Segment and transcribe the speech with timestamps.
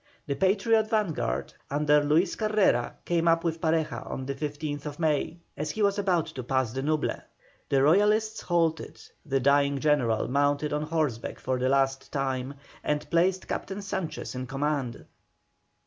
[0.25, 5.69] The Patriot vanguard under Luis Carrera came up with Pareja on the 15th May, as
[5.69, 7.15] he was about to pass the Nuble.
[7.69, 13.47] The Royalists halted, the dying general mounted on horseback for the last time, and placed
[13.47, 15.05] Captain Sanchez in command.